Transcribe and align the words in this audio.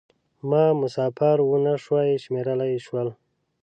ما 0.49 0.65
مسافر 0.81 1.37
و 1.41 1.51
نه 1.65 1.73
شوای 1.83 2.11
شمېرلای 2.23 2.75
شول. 2.85 3.07